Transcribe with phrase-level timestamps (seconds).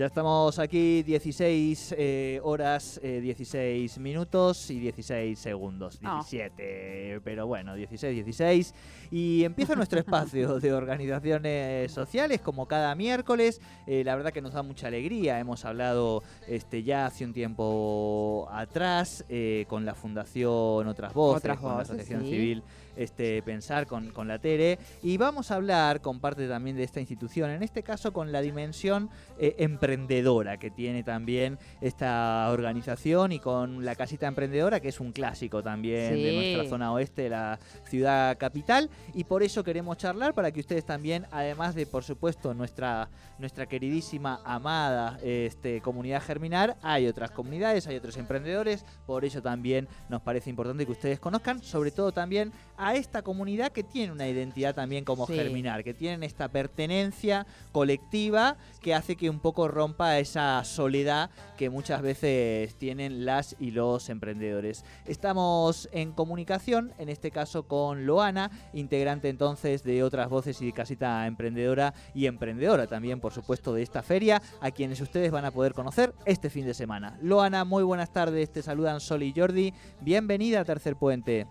[0.00, 6.00] Ya estamos aquí 16 eh, horas, 16 eh, minutos y 16 segundos.
[6.00, 8.74] 17, pero bueno, 16, 16.
[9.10, 13.60] Y empieza nuestro espacio de organizaciones sociales como cada miércoles.
[13.86, 15.38] Eh, la verdad que nos da mucha alegría.
[15.38, 19.26] Hemos hablado este, ya hace un tiempo atrás
[19.68, 22.62] con la Fundación Otras Voces, con la Asociación Civil
[22.96, 24.78] este, Pensar, con, con la TERE.
[25.02, 28.40] Y vamos a hablar con parte también de esta institución, en este caso con la
[28.40, 35.00] dimensión empresarial emprendedora que tiene también esta organización y con la casita emprendedora, que es
[35.00, 38.88] un clásico también de nuestra zona oeste la ciudad capital.
[39.14, 43.08] Y por eso queremos charlar para que ustedes también, además de, por supuesto, nuestra,
[43.38, 48.84] nuestra queridísima, amada este, comunidad Germinar, hay otras comunidades, hay otros emprendedores.
[49.06, 53.72] Por eso también nos parece importante que ustedes conozcan, sobre todo también a esta comunidad
[53.72, 59.30] que tiene una identidad también como Germinar, que tienen esta pertenencia colectiva que hace que
[59.30, 64.84] un poco rompa esa soledad que muchas veces tienen las y los emprendedores.
[65.06, 71.26] Estamos en comunicación, en este caso con Loana, integrante entonces de otras voces y casita
[71.26, 75.72] emprendedora y emprendedora también, por supuesto, de esta feria, a quienes ustedes van a poder
[75.72, 77.16] conocer este fin de semana.
[77.22, 79.72] Loana, muy buenas tardes, te saludan Sol y Jordi.
[80.02, 81.46] Bienvenida a Tercer Puente.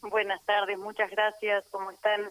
[0.00, 1.64] Buenas tardes, muchas gracias.
[1.70, 2.22] ¿Cómo están?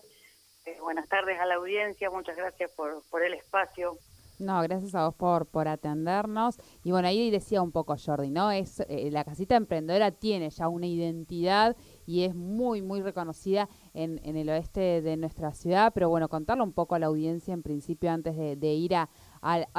[0.65, 3.99] Eh, buenas tardes a la audiencia, muchas gracias por el espacio.
[4.41, 6.57] No, gracias a vos por, por atendernos.
[6.83, 8.49] Y bueno, ahí decía un poco Jordi, ¿no?
[8.49, 14.19] Es eh, La casita emprendedora tiene ya una identidad y es muy, muy reconocida en,
[14.23, 15.91] en, el oeste de nuestra ciudad.
[15.93, 19.09] Pero bueno, contarle un poco a la audiencia en principio antes de, ir a,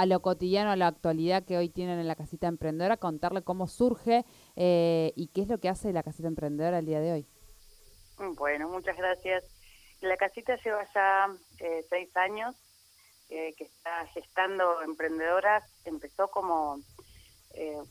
[0.07, 4.25] lo cotidiano, a la actualidad que hoy tienen en la casita emprendedora, contarle cómo surge
[4.55, 7.27] eh, y qué es lo que hace la casita emprendedora el día de hoy.
[8.37, 9.43] Bueno, muchas gracias.
[10.03, 11.27] La casita lleva ya
[11.59, 12.55] eh, seis años
[13.57, 16.79] que está gestando emprendedoras empezó como,
[17.55, 17.83] eh,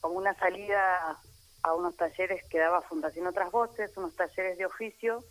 [0.00, 1.18] como una salida
[1.62, 5.22] a unos talleres que daba Fundación Otras Voces, unos talleres de oficio,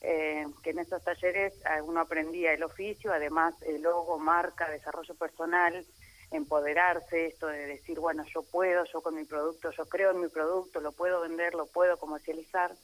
[0.00, 5.86] eh, que en esos talleres uno aprendía el oficio, además el logo, marca, desarrollo personal,
[6.32, 10.28] empoderarse, esto de decir, bueno, yo puedo, yo con mi producto, yo creo en mi
[10.28, 12.74] producto, lo puedo vender, lo puedo comercializar.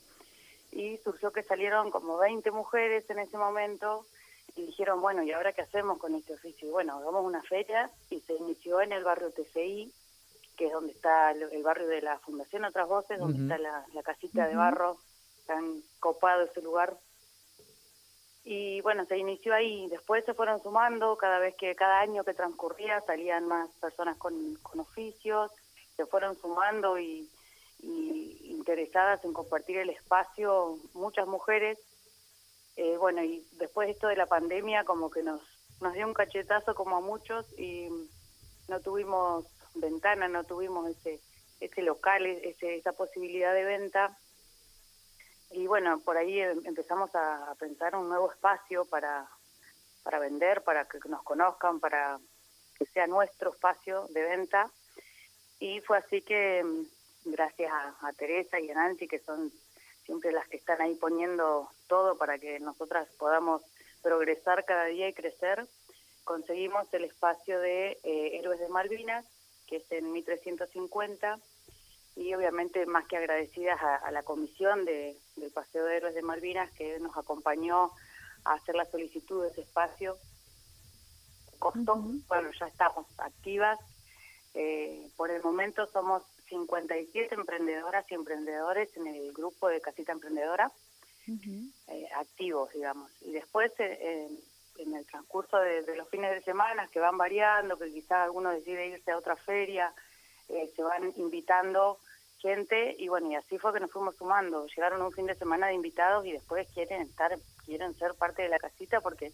[0.71, 4.05] Y surgió que salieron como 20 mujeres en ese momento
[4.55, 6.67] y dijeron, bueno, ¿y ahora qué hacemos con este oficio?
[6.67, 9.91] Y bueno, hagamos una feria y se inició en el barrio TCI,
[10.57, 14.47] que es donde está el, barrio de la Fundación Otras Voces, donde está la, casita
[14.47, 14.97] de barro,
[15.45, 16.97] tan copado ese lugar.
[18.43, 22.33] Y bueno, se inició ahí, después se fueron sumando, cada vez que, cada año que
[22.33, 25.51] transcurría salían más personas con, con oficios,
[25.95, 27.29] se fueron sumando y,
[27.83, 31.77] y interesadas en compartir el espacio, muchas mujeres
[32.77, 35.41] eh, bueno, y después esto de la pandemia como que nos,
[35.81, 37.89] nos dio un cachetazo como a muchos y
[38.67, 39.45] no tuvimos
[39.75, 41.19] ventana, no tuvimos ese,
[41.59, 44.17] ese local, ese, esa posibilidad de venta.
[45.51, 49.27] Y bueno, por ahí em, empezamos a, pensar un nuevo espacio para,
[50.03, 52.19] para vender, para que nos conozcan, para
[52.77, 54.71] que sea nuestro espacio de venta.
[55.59, 56.87] Y fue así que, em,
[57.25, 59.51] gracias a, a Teresa y a Nancy, que son
[60.11, 63.61] siempre las que están ahí poniendo todo para que nosotras podamos
[64.01, 65.65] progresar cada día y crecer,
[66.25, 69.25] conseguimos el espacio de eh, Héroes de Malvinas,
[69.67, 71.39] que es en 1350,
[72.17, 76.69] y obviamente más que agradecidas a, la comisión de, del Paseo de Héroes de Malvinas
[76.71, 77.91] que nos acompañó
[78.43, 80.17] a hacer la solicitud de ese espacio.
[81.57, 81.95] Costó,
[82.27, 83.79] bueno, ya estamos activas.
[84.55, 90.69] Eh, por el momento somos 57 emprendedoras y emprendedores en el grupo de Casita Emprendedora,
[91.27, 93.09] eh, activos, digamos.
[93.21, 94.27] Y después, eh,
[94.77, 98.87] en el transcurso de, los fines de semana, que van variando, que quizás alguno decide
[98.87, 99.93] irse a otra feria,
[100.49, 101.99] eh, se van invitando
[102.39, 104.67] gente y bueno, y así fue que nos fuimos sumando.
[104.67, 108.49] Llegaron un fin de semana de invitados y después quieren estar, quieren ser parte de
[108.49, 109.31] la casita porque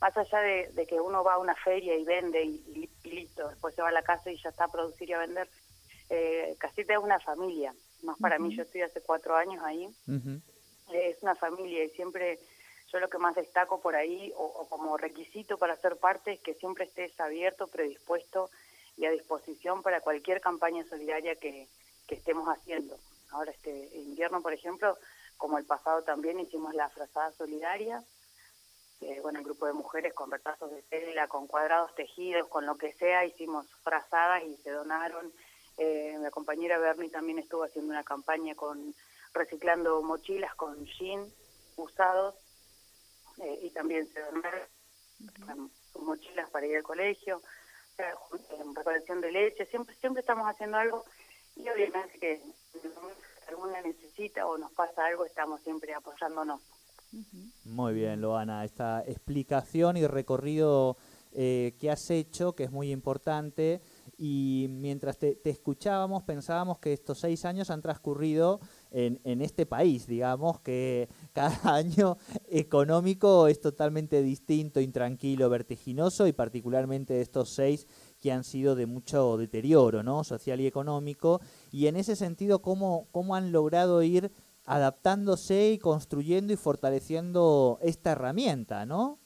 [0.00, 3.74] más allá de, que uno va a una feria y vende y, y, listo, después
[3.74, 5.48] se va a la casa y ya está a producir y a vender,
[6.14, 9.88] eh, Casita es una familia, más para mí, yo estoy hace cuatro años ahí,
[10.92, 12.38] es una familia y siempre
[12.92, 16.52] yo lo que más destaco por ahí o, como requisito para ser parte es que
[16.52, 18.50] siempre estés abierto, predispuesto
[18.98, 21.66] y a disposición para cualquier campaña solidaria que,
[22.06, 22.98] que estemos haciendo.
[23.30, 24.98] Ahora este invierno, por ejemplo,
[25.38, 28.04] como el pasado también hicimos la frazada solidaria,
[29.00, 32.76] eh, bueno, el grupo de mujeres con retazos de tela, con cuadrados tejidos, con lo
[32.76, 35.32] que sea, hicimos frazadas y se donaron
[35.78, 38.94] Eh, mi compañera Bernie también estuvo haciendo una campaña con
[39.32, 41.32] reciclando mochilas con jeans
[41.76, 42.34] usados
[43.38, 45.70] eh, y también se donaron
[46.00, 47.40] mochilas para ir al colegio,
[48.60, 51.04] en preparación de leche, siempre siempre estamos haciendo algo
[51.56, 52.42] y obviamente que
[52.72, 52.80] si
[53.48, 56.60] alguna necesita o nos pasa algo estamos siempre apoyándonos.
[57.64, 60.96] Muy bien, Loana, esta explicación y recorrido
[61.32, 63.82] eh, que has hecho, que es muy importante,
[64.16, 68.60] y mientras te, escuchábamos pensábamos que estos seis años han transcurrido
[68.90, 72.18] en, este país, digamos, que cada año
[72.48, 77.86] económico es totalmente distinto, intranquilo, vertiginoso, y particularmente estos seis
[78.20, 80.24] que han sido de mucho deterioro, ¿no?
[80.24, 84.30] Social y económico, y en ese sentido, ¿cómo, cómo han logrado ir
[84.64, 89.21] adaptándose y construyendo y fortaleciendo esta herramienta, ¿no?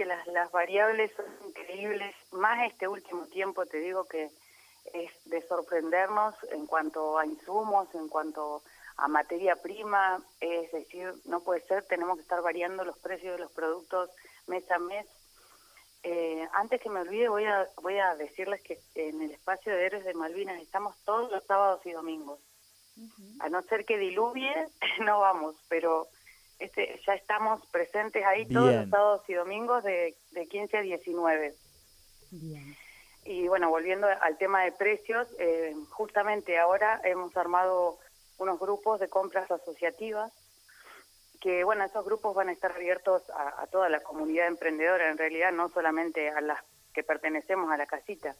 [0.00, 4.30] Que las, las variables son increíbles, más este último tiempo te digo que
[4.94, 8.62] es de sorprendernos en cuanto a insumos, en cuanto
[8.96, 13.42] a materia prima, es decir, no puede ser, tenemos que estar variando los precios de
[13.42, 14.08] los productos
[14.46, 15.04] mes a mes.
[16.02, 19.84] Eh, antes que me olvide, voy a, voy a decirles que en el espacio de
[19.84, 22.38] Héroes de Malvinas estamos todos los sábados y domingos.
[23.40, 24.50] A no ser que diluvie,
[25.04, 26.08] no vamos, pero
[26.60, 31.54] este, ya estamos presentes ahí todos los sábados y domingos de, de 15 a 19.
[33.24, 37.98] Y bueno, volviendo al tema de precios, eh, justamente ahora hemos armado
[38.38, 40.32] unos grupos de compras asociativas,
[41.40, 45.52] que bueno, esos grupos van a estar abiertos a, toda la comunidad emprendedora, en realidad
[45.52, 48.34] no solamente a las que pertenecemos a la casita.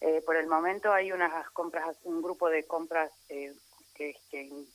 [0.00, 3.54] Eh, por el momento hay unas compras, un grupo de compras eh,
[3.96, 4.16] que,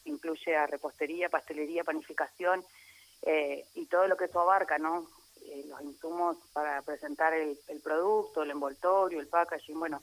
[0.06, 2.64] incluye a repostería, pastelería, panificación
[3.24, 5.08] eh, y todo lo que eso abarca, ¿no?
[5.46, 10.02] Eh, los insumos para presentar el, producto, el envoltorio, el packaging, bueno,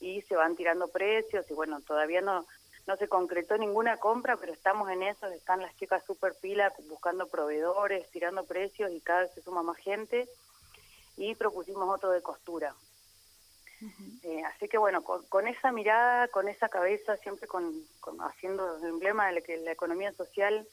[0.00, 2.46] y se van tirando precios y bueno, todavía no
[2.86, 7.26] no se concretó ninguna compra, pero estamos en eso, están las chicas super pilas buscando
[7.26, 10.28] proveedores, tirando precios y cada vez se suma más gente
[11.16, 12.76] y propusimos otro de costura.
[14.22, 17.72] Eh, así que bueno, con, esa mirada, con esa cabeza, siempre con,
[18.20, 20.66] haciendo el emblema de que la economía social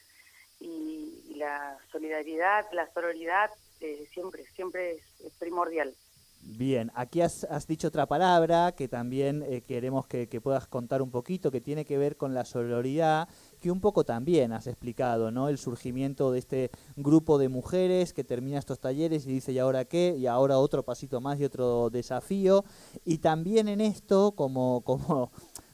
[0.60, 3.50] y, la solidaridad, la sororidad,
[3.82, 5.94] eh, siempre, siempre es, primordial.
[6.42, 11.10] Bien, aquí has, dicho otra palabra que también eh, queremos que, que, puedas contar un
[11.10, 13.28] poquito, que tiene que ver con la sororidad
[13.64, 15.48] que un poco también has explicado, ¿no?
[15.48, 19.86] El surgimiento de este grupo de mujeres que termina estos talleres y dice, ¿y ahora
[19.86, 20.18] qué?
[20.20, 22.66] Y ahora otro pasito más y otro desafío.
[23.06, 25.32] Y también en esto, como, como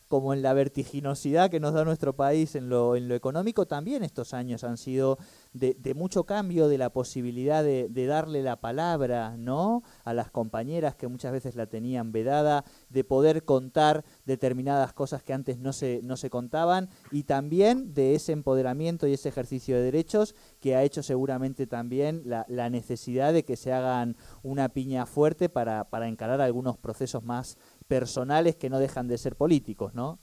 [0.10, 4.04] como en la vertiginosidad que nos da nuestro país en lo, en lo económico, también
[4.04, 5.20] estos años han sido
[5.54, 9.84] de, mucho cambio, de la posibilidad de, darle la palabra ¿no?
[10.04, 15.34] a las compañeras que muchas veces la tenían vedada, de poder contar determinadas cosas que
[15.34, 19.84] antes no se, no se contaban, y también de ese empoderamiento y ese ejercicio de
[19.84, 25.06] derechos que ha hecho seguramente también la, la necesidad de que se hagan una piña
[25.06, 27.58] fuerte para, para encarar algunos procesos más
[27.90, 30.20] personales que no dejan de ser políticos, ¿no?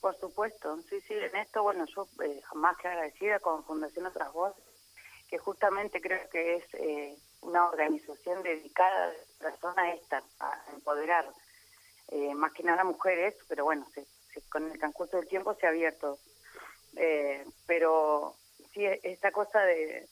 [0.00, 4.30] Por supuesto, sí, sí, en esto, bueno, yo eh, más que agradecida con Fundación Otras
[4.34, 4.62] Voces,
[5.28, 11.26] que justamente creo que es eh, una organización dedicada a personas esta, a empoderar
[12.08, 13.86] eh, más que nada mujeres, pero bueno,
[14.50, 16.18] con el transcurso del tiempo se ha abierto.
[17.66, 18.36] pero
[18.74, 20.06] sí, esta cosa de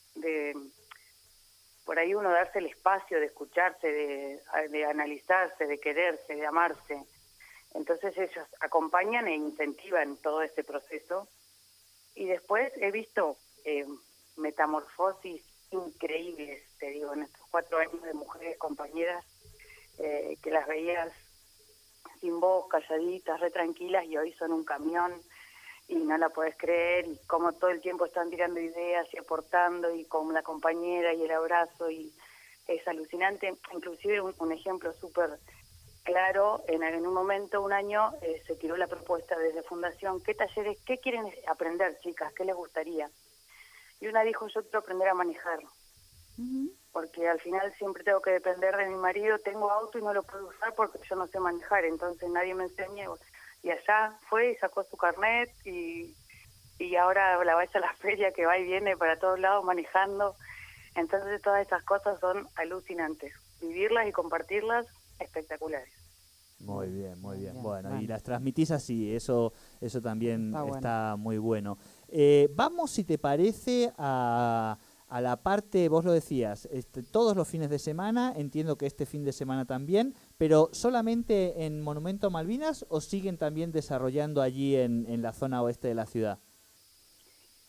[1.85, 3.87] por ahí uno darse el espacio de escucharse,
[4.69, 7.03] de, analizarse, de quererse, de amarse.
[7.73, 11.27] Entonces ellos acompañan e incentivan todo este proceso.
[12.15, 13.85] Y después he visto eh,
[14.37, 19.25] metamorfosis increíbles, te digo, en estos cuatro años de mujeres compañeras
[19.97, 21.11] eh, que las veías
[22.21, 25.13] sin voz, calladitas, re tranquilas y hoy son un camión
[25.87, 29.93] y no la puedes creer y como todo el tiempo están tirando ideas y aportando
[29.93, 32.13] y con la compañera y el abrazo y
[32.67, 33.53] es alucinante.
[33.73, 35.39] Inclusive un, ejemplo súper
[36.03, 40.33] claro, en, en, un momento, un año, eh, se tiró la propuesta desde Fundación, ¿qué
[40.33, 42.33] talleres, qué quieren aprender chicas?
[42.33, 43.09] ¿Qué les gustaría?
[43.99, 45.59] Y una dijo, yo quiero aprender a manejar.
[46.91, 50.23] Porque al final siempre tengo que depender de mi marido, tengo auto y no lo
[50.23, 53.07] puedo usar porque yo no sé manejar, entonces nadie me enseña
[53.63, 56.13] y allá fue y sacó su carnet y,
[56.77, 60.35] y ahora la vaya a la feria que va y viene para todos lados manejando.
[60.95, 63.33] Entonces todas esas cosas son alucinantes.
[63.61, 64.85] Vivirlas y compartirlas,
[65.19, 65.89] espectaculares.
[66.59, 67.61] Muy bien, muy bien.
[67.61, 69.51] Bueno, y las transmitís así, eso,
[69.81, 71.77] eso también está, muy bueno.
[72.07, 74.77] Eh, vamos, si te parece, a,
[75.13, 79.05] a la parte, vos lo decías, este, todos los fines de semana, entiendo que este
[79.05, 85.21] fin de semana también, pero solamente en Monumento Malvinas o siguen también desarrollando allí en,
[85.21, 86.39] la zona oeste de la ciudad?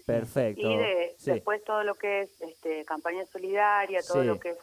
[0.06, 0.60] Perfecto.
[0.60, 1.32] Y de, Sí.
[1.32, 4.58] después todo lo que es este, campaña solidaria, todo lo que es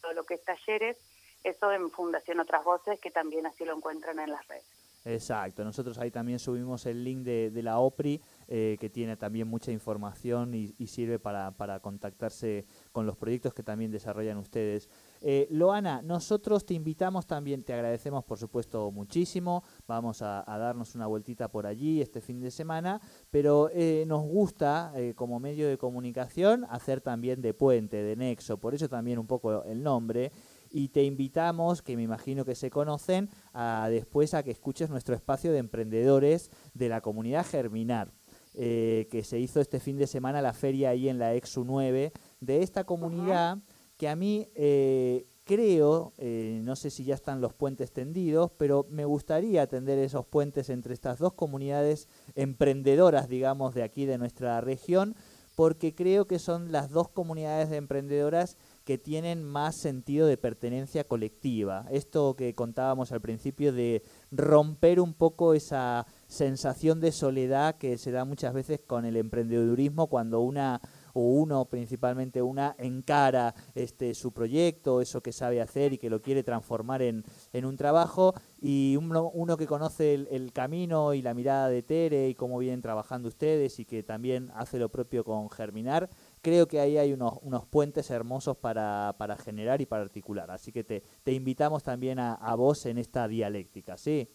[0.00, 0.96] todo lo que es talleres,
[1.44, 4.64] eso en Fundación Otras Voces, que también así lo encuentran en las redes.
[5.08, 9.72] Exacto, nosotros ahí también subimos el link de, la OPRI, eh, que tiene también mucha
[9.72, 14.90] información y, y sirve para, para contactarse con los proyectos que también desarrollan ustedes.
[15.20, 20.94] Eh, Loana, nosotros te invitamos también, te agradecemos por supuesto muchísimo, vamos a, a darnos
[20.94, 23.00] una vueltita por allí este fin de semana,
[23.30, 28.58] pero eh, nos gusta eh, como medio de comunicación hacer también de puente, de nexo,
[28.58, 30.30] por eso también un poco el nombre
[30.70, 35.14] y te invitamos, que me imagino que se conocen, a después a que escuches nuestro
[35.14, 38.12] espacio de emprendedores de la comunidad Germinar,
[38.54, 42.12] eh, que se hizo este fin de semana la feria ahí en la Exu 9
[42.40, 43.58] de esta comunidad
[43.96, 48.86] que a mí eh, creo, eh, no sé si ya están los puentes tendidos, pero
[48.90, 54.60] me gustaría tender esos puentes entre estas dos comunidades emprendedoras, digamos, de aquí de nuestra
[54.60, 55.16] región,
[55.56, 58.56] porque creo que son las dos comunidades de emprendedoras
[58.88, 61.84] que tienen más sentido de pertenencia colectiva.
[61.90, 68.12] Esto que contábamos al principio de romper un poco esa sensación de soledad que se
[68.12, 70.80] da muchas veces con el emprendedurismo cuando una
[71.12, 76.22] o uno principalmente una encara este su proyecto, eso que sabe hacer y que lo
[76.22, 81.22] quiere transformar en, en un trabajo y uno, uno que conoce el, el camino y
[81.22, 85.24] la mirada de Tere y cómo vienen trabajando ustedes y que también hace lo propio
[85.24, 86.08] con Germinar,
[86.40, 90.50] creo que ahí hay unos, unos puentes hermosos para, para generar y para articular.
[90.50, 94.28] Así que te, te invitamos también a, a vos en esta dialéctica, ¿sí?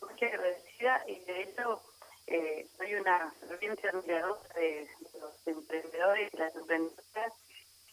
[0.00, 1.82] Muy agradecida y de hecho
[2.26, 7.32] eh, soy una ferviente admiradora de, de los emprendedores y las emprendedoras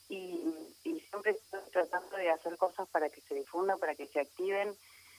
[0.10, 0.42] y,
[0.84, 4.76] y siempre estoy tratando de hacer cosas para que se difundan, para que se activen.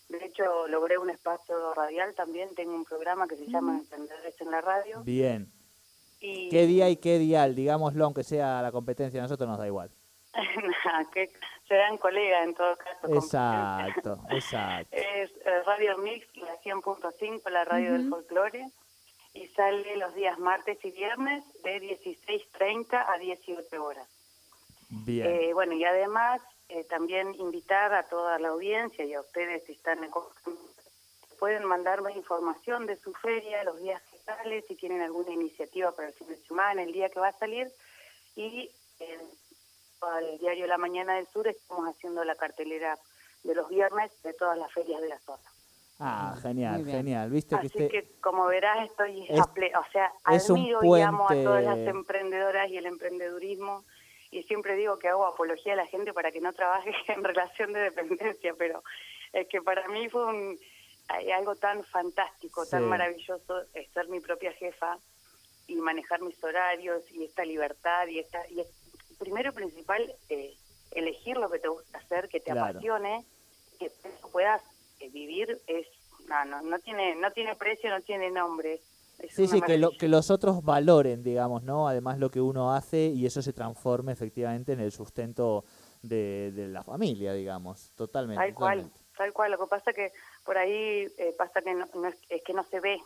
[0.08, 4.50] De hecho, logré un espacio radial también, tengo un programa que se llama Emprendedores en
[4.52, 5.02] la Radio.
[5.02, 5.52] Bien.
[6.26, 7.54] Y, ¿Qué día y qué dial?
[7.54, 9.90] Digámoslo, aunque sea la competencia, a nosotros nos da igual.
[11.12, 11.30] Que
[11.68, 13.14] serán colegas en todo caso.
[13.14, 14.96] Exacto, exacto.
[14.96, 18.66] Es eh, Radio Mix, la 100.5, la radio del folclore,
[19.34, 24.08] y sale los días martes y viernes de 16.30 a 18 horas.
[24.88, 25.26] Bien.
[25.26, 29.72] Eh, bueno, y además eh, también invitar a toda la audiencia y a ustedes si
[29.72, 30.10] están en
[31.38, 34.02] pueden mandarme información de su feria, los días
[34.66, 37.70] si tienen alguna iniciativa para el fin de semana, el día que va a salir,
[38.34, 39.20] y en
[40.02, 42.96] al diario La Mañana del Sur estamos haciendo la cartelera
[43.42, 45.42] de los viernes de todas las ferias de la zona.
[45.98, 47.30] Ah, genial, genial.
[47.30, 47.88] Viste que Así este...
[47.88, 51.78] que, como verás, estoy Es- a ple- o sea, admiro y amo a todas las
[51.78, 53.84] emprendedoras y el emprendedurismo
[54.30, 57.72] y siempre digo que hago apología a la gente para que no trabaje en relación
[57.72, 58.84] de dependencia, pero
[59.32, 60.58] es que para mí fue un,
[61.08, 64.98] hay algo tan fantástico, tan maravilloso eh, ser mi propia jefa
[65.66, 68.72] y manejar mis horarios y esta libertad y esta y es-
[69.18, 70.54] primero principal, eh,
[70.90, 73.24] elegir lo que te gusta hacer, que te apasione,
[73.78, 73.90] que
[74.32, 74.62] puedas
[75.00, 75.86] eh, vivir, es
[76.28, 78.80] no, no, no tiene, no tiene precio, no tiene nombre.
[79.28, 81.88] sí, sí, que, lo, que los otros valoren, digamos, ¿no?
[81.88, 85.64] Además lo que uno hace y eso se transforme efectivamente en el sustento
[86.02, 88.42] de, la familia, digamos, totalmente.
[88.42, 89.50] Tal cual, tal cual.
[89.50, 90.12] Lo que pasa que
[90.44, 93.00] por ahí eh, pasa que no, es, que no se ve,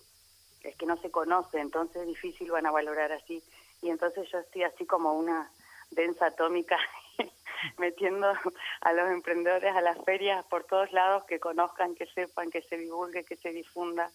[0.62, 3.42] es que no se conoce, entonces es difícil van a valorar así.
[3.82, 5.50] Y entonces yo estoy así como una
[5.90, 6.78] densa atómica
[7.78, 8.32] metiendo
[8.80, 12.76] a los emprendedores a las ferias por todos lados, que conozcan, que sepan, que se
[12.76, 14.10] divulgue, que se difunda.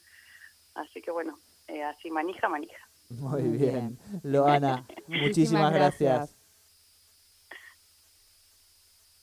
[0.75, 2.87] Así que bueno, eh, así manija, manija.
[3.09, 3.97] Muy bien.
[4.23, 6.34] Loana, muchísimas gracias.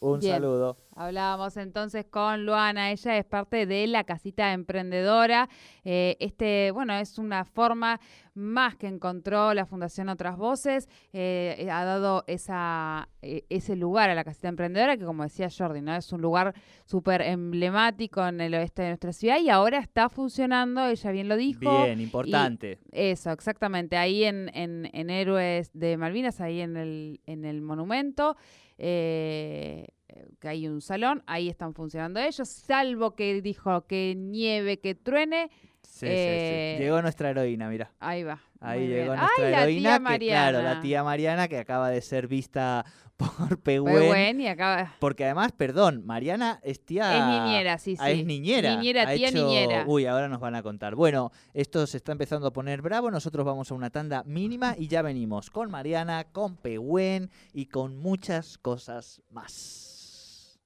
[0.02, 0.76] Un saludo.
[0.96, 5.48] Hablábamos entonces con Luana, ella es parte de la casita emprendedora.
[5.84, 8.00] Eh, este, bueno, es una forma
[8.34, 14.14] más que encontró la Fundación Otras Voces, eh, ha dado esa, eh, ese lugar a
[14.14, 15.94] la casita emprendedora, que como decía Jordi, ¿no?
[15.94, 16.54] Es un lugar
[16.84, 21.36] súper emblemático en el oeste de nuestra ciudad y ahora está funcionando, ella bien lo
[21.36, 21.84] dijo.
[21.84, 22.80] Bien, importante.
[22.90, 28.36] eso, exactamente, ahí en, en, en, Héroes de Malvinas, ahí en el, en el monumento.
[28.84, 29.86] Eh,
[30.40, 35.50] que hay un salón, ahí están funcionando ellos, salvo que dijo que nieve, que truene.
[35.82, 37.92] Sí, sí, eh, Llegó nuestra heroína, mira.
[38.00, 38.40] Ahí va.
[38.60, 42.84] Ahí llegó nuestra heroína, que claro, la tía Mariana que acaba de ser vista
[43.16, 44.40] por Pehuen.
[44.40, 44.94] y acaba...
[44.98, 47.16] Porque además, perdón, Mariana es tía...
[47.16, 48.20] Es niñera, sí, ah, sí.
[48.20, 48.76] Es niñera.
[48.76, 49.84] Niñera, tía niñera.
[49.86, 50.94] Uy, ahora nos van a contar.
[50.94, 54.88] Bueno, esto se está empezando a poner bravo, nosotros vamos a una tanda mínima y
[54.88, 60.58] ya venimos con Mariana, con Pehuen y con muchas cosas más.